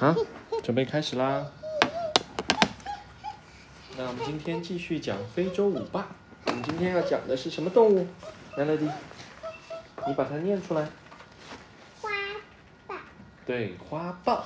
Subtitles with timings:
[0.00, 0.16] 好，
[0.62, 1.46] 准备开始啦。
[3.98, 6.08] 那我们今天继续讲非洲舞霸。
[6.46, 8.06] 我们今天要讲的是什么动物
[8.56, 8.90] ？Melody，
[10.06, 10.88] 你把它念出来。
[12.00, 12.08] 花
[12.86, 12.94] 豹。
[13.44, 14.42] 对，花豹。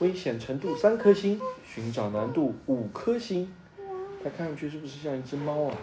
[0.00, 3.54] 危险程度三颗星，寻找难度五颗星。
[4.24, 5.76] 它看上去是不是像一只猫啊？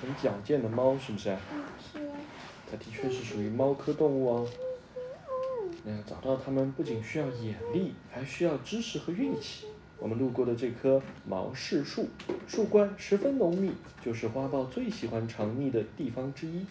[0.00, 1.36] 很矫健的猫，是不是？
[1.92, 1.98] 是。
[2.70, 4.48] 它的确是属于猫科动物哦。
[6.06, 9.66] 找到它们，不仅需要眼力，还需要知识和运气。
[9.98, 12.08] 我们路过的这棵毛柿树，
[12.46, 13.72] 树冠十分浓密，
[14.04, 16.66] 就是花豹最喜欢藏匿的地方之一。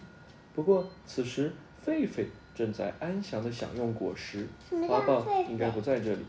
[0.54, 1.52] 不过此时，
[1.84, 4.46] 狒狒正在安详地享用果实，
[4.88, 6.24] 花豹应该不在这里。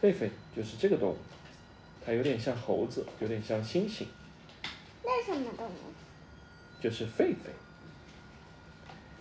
[0.00, 1.16] 狒狒就是这个动物，
[2.04, 4.04] 它有点像猴子，有点像猩猩。
[5.02, 5.70] 那什么动物？
[6.80, 7.50] 就是狒狒。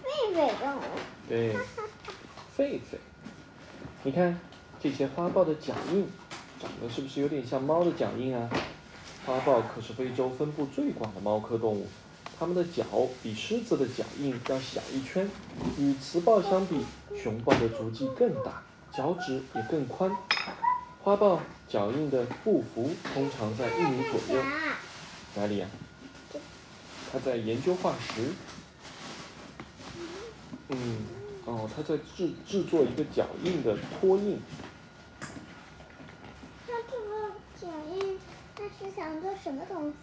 [0.04, 0.82] 狒狒动物。
[1.28, 1.56] 对。
[2.58, 2.98] 狒狒，
[4.02, 4.40] 你看
[4.82, 6.08] 这些花豹的脚印，
[6.60, 8.50] 长得是不是有点像猫的脚印啊？
[9.28, 11.86] 花豹可是非洲分布最广的猫科动物，
[12.40, 12.84] 它们的脚
[13.22, 15.30] 比狮子的脚印要小一圈，
[15.78, 16.84] 与雌豹相比，
[17.16, 20.10] 雄豹的足迹更大，脚趾也更宽。
[21.04, 24.42] 花豹脚印的步幅通常在一米左右。
[25.36, 25.68] 哪里呀？
[27.12, 28.34] 它在研究化石。
[30.70, 31.17] 嗯。
[31.76, 34.40] 他在制制作一个脚印的托印。
[36.66, 38.20] 他这个脚印，
[38.56, 39.96] 他是想做什么东西？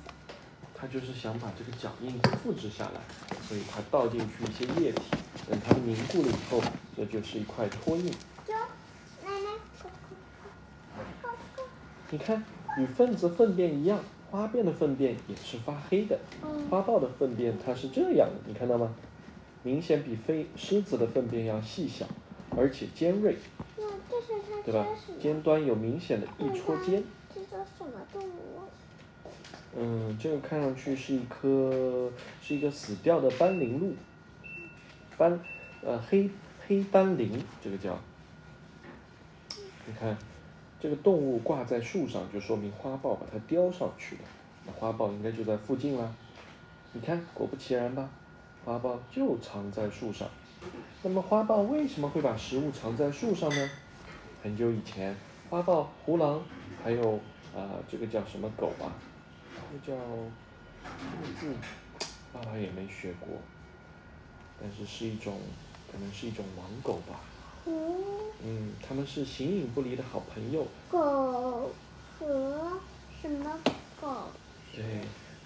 [0.75, 3.01] 他就是想把这个脚印复制下来，
[3.49, 5.03] 所以他倒进去一些液体，
[5.49, 6.61] 等它凝固了以后，
[6.97, 8.13] 这就是一块托印。
[12.11, 12.45] 你看，
[12.79, 13.99] 与分子粪便一样，
[14.31, 16.19] 花便的粪便也是发黑的。
[16.69, 18.93] 花豹的粪便它是这样的，你看到吗？
[19.65, 22.07] 明显比飞狮子的粪便要细小，
[22.55, 23.35] 而且尖锐，
[24.63, 24.87] 对吧？
[25.19, 27.03] 尖端有明显的一戳尖。
[27.35, 28.61] 这叫什么动物？
[29.77, 33.95] 嗯，这个看上去是一颗，是一个死掉的斑羚鹿。
[35.17, 35.41] 斑，
[35.83, 36.29] 呃，黑
[36.67, 37.99] 黑斑羚，这个叫。
[39.87, 40.17] 你看，
[40.79, 44.23] 这个动物挂在树上，就说明花豹把它叼上去了。
[44.67, 46.15] 那花豹应该就在附近了。
[46.93, 48.11] 你看，果不其然吧。
[48.65, 50.27] 花豹就藏在树上，
[51.03, 53.71] 那么花豹为什么会把食物藏在树上呢？
[54.43, 55.15] 很久以前，
[55.51, 56.43] 花豹、胡狼，
[56.83, 57.21] 还有
[57.55, 58.89] 啊，这个叫什么狗啊？
[59.71, 59.99] 这叫
[60.83, 61.55] 这个字，
[62.33, 63.29] 爸爸也没学过，
[64.59, 65.39] 但是是一种，
[65.93, 67.21] 可能是一种狼狗吧。
[67.67, 70.67] 嗯，他们是形影不离的好朋友。
[70.91, 71.71] 狗
[72.19, 72.79] 和
[73.21, 73.59] 什么
[74.01, 74.29] 狗？
[74.75, 74.83] 对。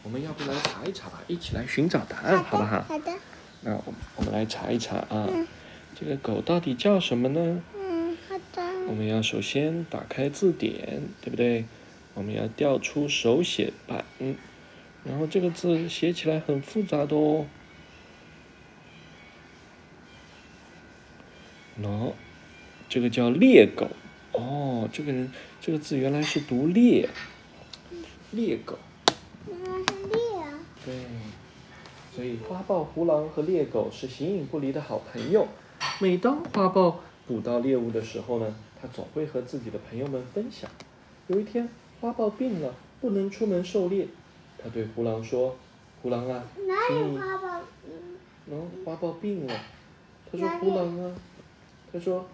[0.09, 2.81] 我们要不来查一查吧，一起来寻找答案，好不好？
[2.81, 3.13] 好的。
[3.61, 5.29] 那我我们来查一查啊，
[5.95, 7.63] 这个狗到底叫什么呢？
[7.77, 8.63] 嗯，好的。
[8.89, 11.67] 我们要首先打开字典，对不对？
[12.15, 14.07] 我们要调出手写版，
[15.05, 17.45] 然后这个字写起来很复杂的哦。
[21.83, 22.15] 喏，
[22.89, 23.91] 这个叫猎狗。
[24.33, 25.31] 哦，这个人
[25.61, 27.11] 这个字原来是读猎，
[28.31, 28.79] 猎狗。
[30.89, 30.97] 对，
[32.17, 35.47] 所以花豹、胡狼和猎狗是形影不离的好朋友。
[36.01, 40.71] 每当花豹捕到猎物的时候呢，它总会和自己的朋友们分享。
[41.27, 41.69] 有一天，
[42.01, 44.09] 花豹病了，不能出门狩猎。
[44.57, 45.55] 它对胡狼说
[46.01, 47.61] ：“胡狼啊，哪有花豹？
[48.47, 49.55] 嗯，花豹病了。”
[50.33, 51.15] 他说：“胡狼啊，
[51.93, 52.25] 他说，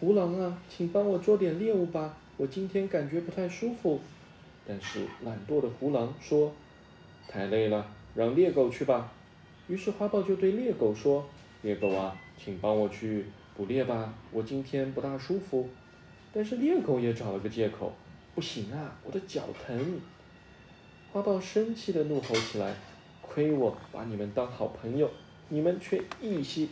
[0.00, 4.00] 胡狼啊，请帮我捉点猎物吧，我今天感觉不太舒服。”
[4.66, 6.52] 但是懒惰的胡狼说。
[7.28, 9.12] 太累了，让猎狗去吧。
[9.66, 11.26] 于是花豹就对猎狗说
[11.62, 13.26] ：“猎狗啊，请帮我去
[13.56, 15.68] 捕猎吧，我今天不大舒服。”
[16.32, 17.92] 但是猎狗也找了个借口
[18.34, 20.00] ：“不行啊，我的脚疼。”
[21.12, 22.74] 花豹生气的怒吼起来
[23.22, 25.10] ：“亏我把你们当好朋友，
[25.48, 26.68] 你们却一些……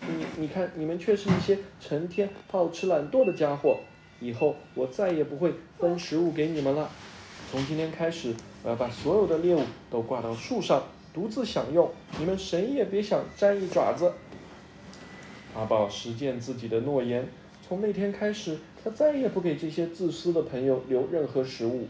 [0.00, 3.78] 你你看，你们却是一些成天好吃懒惰的家伙。
[4.20, 6.90] 以后我再也不会分食物给你们了。
[7.50, 8.34] 从今天开始。”
[8.64, 10.82] 我要把所有的猎物都挂到树上，
[11.14, 11.88] 独自享用。
[12.18, 14.12] 你们谁也别想沾一爪子。
[15.54, 17.28] 阿宝实践自己的诺言，
[17.62, 21.86] 从那天开始，他再也不给这些自私的朋友留任何食物。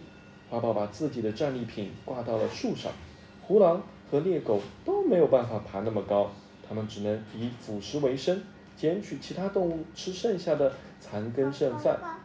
[0.50, 2.92] 阿宝把自己的战利品挂到了树上，
[3.40, 6.30] 胡狼和猎狗都没有办法爬那么高，
[6.68, 8.42] 他们只能以腐食为生，
[8.76, 12.15] 捡取其他动物吃剩下的残羹剩饭。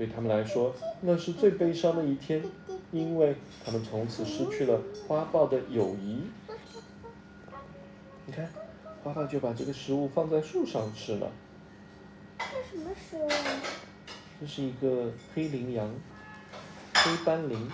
[0.00, 2.42] 对他们来说，那是最悲伤的一天。
[2.90, 6.22] 因为他们从此失去了花豹的友谊。
[8.24, 8.48] 你看，
[9.04, 11.30] 花豹就把这个食物放在树上吃了。
[12.38, 13.28] 这什么食物？
[14.40, 15.94] 这是一个黑羚羊，
[16.94, 17.70] 黑斑羚。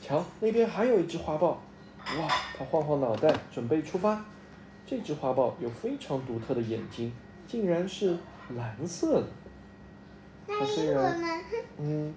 [0.00, 1.60] 瞧，那边还有一只花豹，
[2.20, 2.28] 哇！
[2.56, 4.24] 它晃晃脑袋，准备出发。
[4.86, 7.12] 这只花豹有非常独特的眼睛，
[7.48, 8.16] 竟然是
[8.56, 9.26] 蓝色的。
[10.58, 11.20] 它虽然，
[11.78, 12.14] 嗯，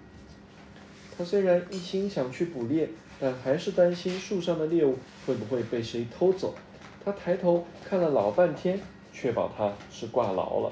[1.18, 2.90] 它虽然一心想去捕猎，
[3.20, 6.54] 但还是担心树上的猎物会不会被谁偷走。
[7.06, 8.80] 它抬头看了老半天，
[9.12, 10.72] 确保它是挂牢了。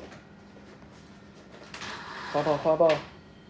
[2.34, 2.90] 花豹，花豹，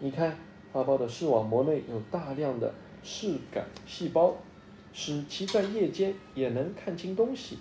[0.00, 0.36] 你看，
[0.72, 2.72] 花豹的视网膜内有大量的
[3.02, 4.36] 视感细胞，
[4.92, 7.58] 使其在夜间也能看清东西。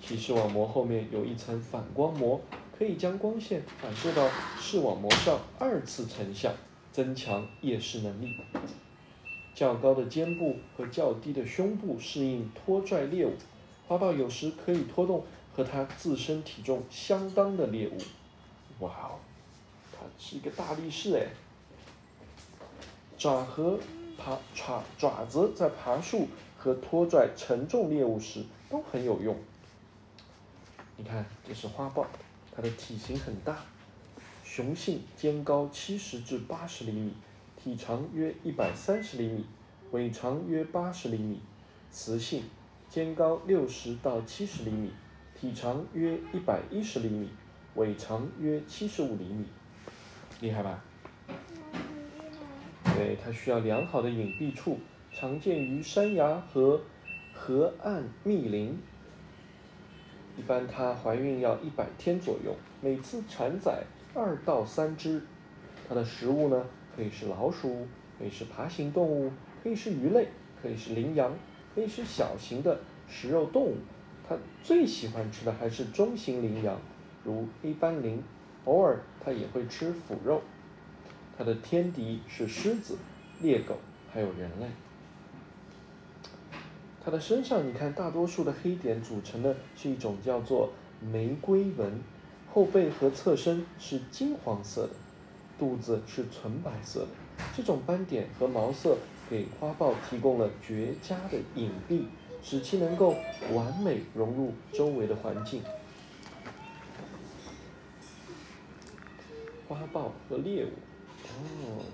[0.00, 2.40] 其视网膜后面有一层反光膜，
[2.84, 4.28] 可以将光线反射到
[4.60, 6.52] 视网膜上二次成像，
[6.92, 8.36] 增强夜视能力。
[9.54, 13.32] 较高的肩部和较低的胸部适应拖拽猎物，
[13.88, 15.24] 花豹有时可以拖动
[15.56, 17.96] 和它自身体重相当的猎物。
[18.80, 19.16] 哇哦，
[19.90, 21.28] 它是一个大力士哎！
[23.16, 23.80] 爪和
[24.18, 26.28] 爬爪爪子在爬树
[26.58, 29.34] 和拖拽沉重猎物时都很有用。
[30.98, 32.06] 你看，这是花豹，
[32.56, 33.58] 它的体型很大，
[34.44, 37.12] 雄性肩高七十至八十厘米，
[37.56, 39.44] 体长约一百三十厘米，
[39.90, 41.38] 尾长约八十厘米；
[41.90, 42.44] 雌性
[42.88, 44.92] 肩高六十到七十厘米，
[45.34, 47.28] 体长约一百一十厘米，
[47.74, 49.46] 尾长约七十五厘米。
[50.40, 50.84] 厉害吧？
[52.94, 54.78] 对，它需要良好的隐蔽处，
[55.12, 56.80] 常见于山崖和
[57.32, 58.78] 河岸密林。
[60.36, 63.84] 一般它怀孕要一百天左右，每次产崽
[64.14, 65.22] 二到三只。
[65.88, 66.66] 它的食物呢，
[66.96, 67.86] 可以是老鼠，
[68.18, 69.30] 可以是爬行动物，
[69.62, 70.28] 可以是鱼类，
[70.62, 71.32] 可以是羚羊，
[71.74, 73.76] 可以是小型的食肉动物。
[74.28, 76.78] 它最喜欢吃的还是中型羚羊，
[77.24, 78.22] 如黑斑羚。
[78.64, 80.40] 偶尔它也会吃腐肉。
[81.36, 82.96] 它的天敌是狮子、
[83.42, 83.76] 猎狗，
[84.10, 84.66] 还有人类。
[87.04, 92.00] 它的身上，你看，大多数的黑点组成的是一种叫做玫瑰纹，
[92.50, 94.94] 后背和侧身是金黄色的，
[95.58, 97.08] 肚子是纯白色的。
[97.54, 98.96] 这种斑点和毛色
[99.28, 102.04] 给花豹提供了绝佳的隐蔽，
[102.42, 103.14] 使其能够
[103.52, 105.62] 完美融入周围的环境。
[109.68, 110.70] 花豹和猎物，
[111.28, 111.84] 哦，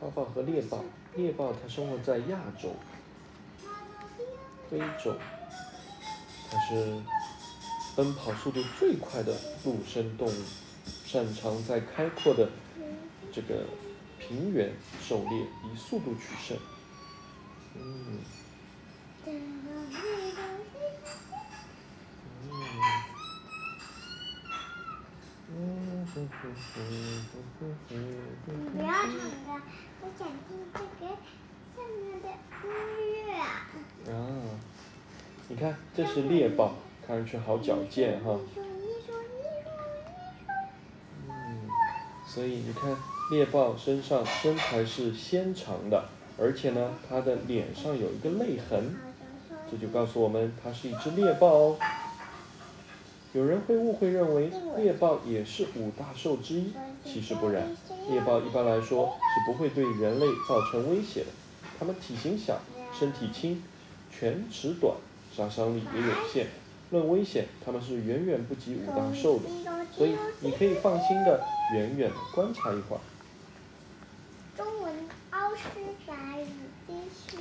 [0.00, 0.82] 花豹和猎豹。
[1.16, 2.74] 猎豹它生活在亚洲、
[4.68, 5.16] 非洲，
[6.50, 7.00] 它是
[7.94, 9.32] 奔跑速度最快的
[9.64, 10.42] 陆生动物，
[11.04, 12.50] 擅长在开阔的
[13.32, 13.64] 这个
[14.18, 16.58] 平原狩猎，以速度取胜。
[17.76, 18.18] 嗯。
[19.26, 19.64] 嗯
[25.56, 25.58] 哼
[26.12, 28.00] 哼哼哼哼
[28.76, 29.62] 不要唱歌，
[30.02, 31.06] 我想听这个
[31.76, 32.26] 下面的
[32.64, 32.66] 音
[33.14, 33.30] 乐。
[34.12, 34.12] 啊，
[35.48, 36.74] 你看，这是猎豹，
[37.06, 38.36] 看上去好矫健哈。
[41.28, 41.68] 嗯，
[42.26, 42.96] 所以你看，
[43.30, 48.96] 猎豹身上身材是纤长的，而且呢，它的脸上有一个泪痕，
[49.70, 51.78] 这就告诉我们它是一只猎豹哦。
[53.34, 56.72] 有人会误会认为猎豹也是五大兽之一，
[57.04, 57.64] 其实不然。
[58.08, 61.26] 猎豹一般来说是不会对人类造成威胁的，
[61.76, 62.60] 它们体型小，
[62.96, 63.60] 身体轻，
[64.08, 64.94] 犬齿短，
[65.36, 66.46] 杀伤力也有限。
[66.92, 69.48] 论危险，它们是远远不及五大兽的，
[69.90, 71.42] 所以你可以放心的
[71.72, 73.00] 远远的观察一会儿。
[74.56, 74.94] 中文
[75.30, 76.46] 奥斯法语
[76.86, 76.94] 地
[77.26, 77.36] 区。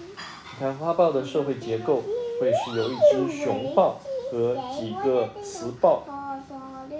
[0.58, 2.02] 看花豹的社会结构，
[2.42, 4.02] 会是由一只雄豹。
[4.34, 6.04] 和几个雌豹，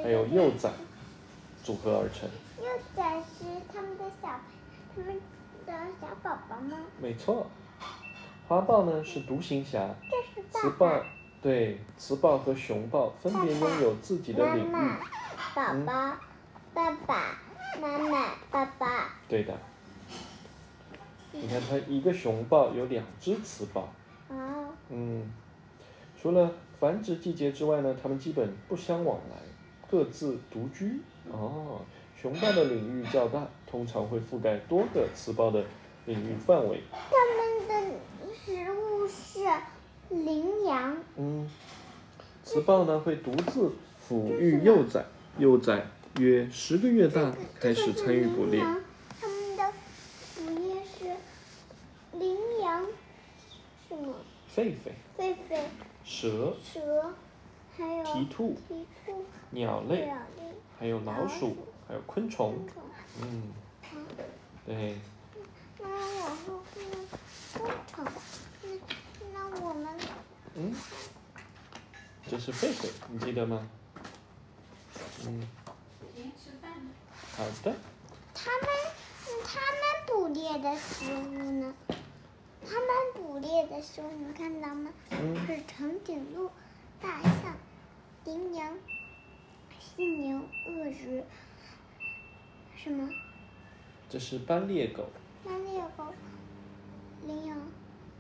[0.04, 0.70] 还有幼崽
[1.64, 2.30] 组合而成。
[2.60, 4.40] 幼崽是他们的小，
[4.96, 5.20] 他们
[5.66, 6.78] 的小宝宝吗？
[7.02, 7.48] 没错，
[8.48, 9.90] 花豹呢是独行侠，
[10.52, 11.02] 雌豹
[11.42, 14.72] 对雌豹和雄豹分别拥有自己的领域。
[15.56, 16.16] 宝宝，
[16.76, 17.40] 爸爸
[17.82, 19.10] 妈妈，爸爸。
[19.28, 19.58] 对的。
[21.32, 23.92] 你看，它一个雄豹有两只雌豹。
[24.30, 24.70] 啊。
[24.90, 25.34] 嗯，
[26.22, 26.52] 除了。
[26.80, 29.38] 繁殖季节之外呢，它们基本不相往来，
[29.90, 31.00] 各自独居。
[31.32, 31.80] 哦，
[32.22, 35.64] 雄豹的领域较大，通常会覆盖多个雌豹的
[36.06, 36.82] 领域范围。
[36.92, 37.98] 它们的
[38.34, 39.40] 食物是
[40.10, 40.98] 羚羊。
[41.16, 41.50] 嗯，
[42.44, 43.72] 雌豹呢会独自
[44.06, 45.06] 抚育幼崽，
[45.38, 45.86] 幼崽
[46.20, 48.60] 约十个月大开始参与捕猎。
[49.22, 49.72] 它们的
[50.36, 51.16] 捕猎是
[52.18, 52.86] 羚羊，
[53.88, 54.16] 什么？
[54.54, 54.92] 狒狒。
[55.18, 55.60] 狒狒。
[56.04, 57.14] 蛇，蛇，
[57.78, 60.12] 还有蹄兔，蹄兔，鸟类，
[60.80, 61.56] 还有老鼠，
[61.88, 62.56] 还有昆虫。
[63.22, 63.54] 嗯，
[64.66, 64.98] 对。
[65.80, 66.86] 那我说昆
[67.92, 68.06] 虫，
[68.62, 68.68] 那
[69.34, 69.98] 那我们。
[70.56, 70.76] 嗯。
[72.28, 73.68] 这是狒狒，你记得吗？
[75.26, 75.48] 嗯。
[77.36, 77.74] 好的。
[78.34, 78.68] 他们，
[79.44, 81.74] 他们捕猎的食物呢？
[82.66, 84.90] 他们捕猎的时候，你看到吗？
[85.46, 86.50] 是长颈鹿、
[87.02, 87.56] 大象、
[88.26, 88.78] 羚羊、
[89.80, 91.22] 犀牛、鳄鱼，
[92.76, 93.10] 什么？
[94.10, 95.06] 这是斑鬣狗。
[95.44, 96.06] 斑鬣狗，
[97.26, 97.58] 羚羊。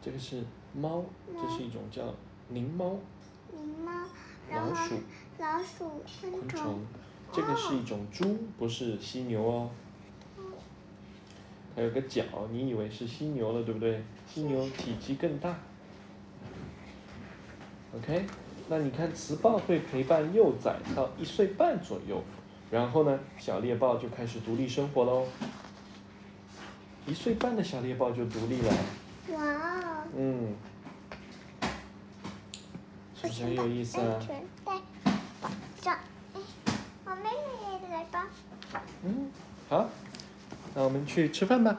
[0.01, 2.13] 这个是猫，这是一种叫
[2.51, 2.97] 狞猫。
[3.51, 4.05] 狞猫，
[4.51, 4.95] 老鼠，
[5.37, 6.81] 老鼠，昆虫。
[7.31, 9.69] 这个是一种猪，不是犀牛哦。
[11.75, 14.03] 还有个角，你以为是犀牛了，对不对？
[14.27, 15.55] 犀牛体积更大。
[17.95, 18.25] OK，
[18.69, 22.23] 那你看，雌豹会陪伴幼崽到一岁半左右，
[22.71, 25.25] 然后呢，小猎豹就开始独立生活喽。
[27.05, 28.73] 一岁半的小猎豹就独立了。
[29.31, 30.03] 哇哦。
[30.15, 30.55] 嗯。
[33.15, 34.19] 是不是很有意思啊？
[35.81, 35.97] 上，
[37.05, 37.29] 我妹妹
[37.83, 38.27] 也来吧。
[39.03, 39.31] 嗯，
[39.69, 39.89] 好。
[40.75, 41.77] 那我们去吃饭吧。